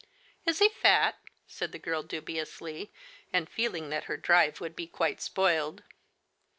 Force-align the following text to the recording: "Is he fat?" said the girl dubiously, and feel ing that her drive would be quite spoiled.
"Is 0.47 0.57
he 0.57 0.67
fat?" 0.67 1.19
said 1.47 1.71
the 1.71 1.77
girl 1.77 2.01
dubiously, 2.01 2.91
and 3.31 3.47
feel 3.47 3.75
ing 3.75 3.91
that 3.91 4.05
her 4.05 4.17
drive 4.17 4.59
would 4.59 4.75
be 4.75 4.87
quite 4.87 5.21
spoiled. 5.21 5.83